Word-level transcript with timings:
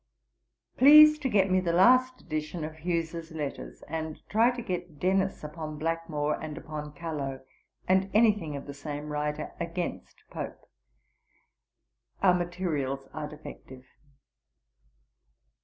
'Please 0.77 1.19
to 1.19 1.29
get 1.29 1.51
me 1.51 1.59
the 1.59 1.71
last 1.71 2.21
edition 2.21 2.63
of 2.63 2.77
Hughes's 2.77 3.31
Letters; 3.33 3.79
and 3.83 4.17
try 4.29 4.49
to 4.49 4.61
get 4.63 4.97
Dennis 4.99 5.43
upon 5.43 5.77
Blackmore, 5.77 6.41
and 6.41 6.57
upon 6.57 6.93
Calo, 6.95 7.41
and 7.87 8.09
any 8.11 8.31
thing 8.33 8.55
of 8.55 8.65
the 8.65 8.73
same 8.73 9.09
writer 9.09 9.51
against 9.59 10.23
Pope. 10.31 10.67
Our 12.23 12.33
materials 12.33 13.09
are 13.13 13.27
defective.' 13.29 13.85